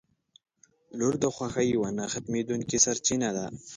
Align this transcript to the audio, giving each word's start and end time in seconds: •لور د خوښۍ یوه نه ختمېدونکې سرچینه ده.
•لور 0.97 1.13
د 1.23 1.25
خوښۍ 1.35 1.67
یوه 1.75 1.89
نه 1.97 2.05
ختمېدونکې 2.13 2.77
سرچینه 2.85 3.29
ده. 3.37 3.45